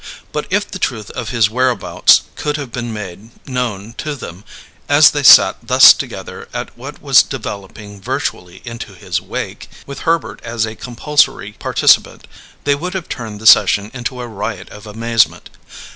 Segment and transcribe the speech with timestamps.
[0.31, 4.43] But if the truth of his whereabouts could have been made known to them,
[4.89, 10.41] as they sat thus together at what was developing virtually into his wake, with Herbert
[10.43, 12.27] as a compulsory participant,
[12.63, 15.51] they would have turned the session into a riot of amazement.